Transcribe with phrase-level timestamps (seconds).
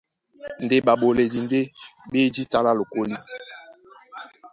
[0.63, 1.59] Ndé ɓaɓoledi ndé
[2.09, 3.15] ɓá e jǐta lá lokólí.